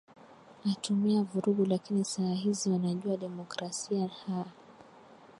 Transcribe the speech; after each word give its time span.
atumia 0.71 1.23
vurugu 1.23 1.65
lakini 1.65 2.05
saa 2.05 2.33
hizi 2.33 2.69
wanajua 2.69 3.17
democrasia 3.17 4.07
ha 4.07 4.45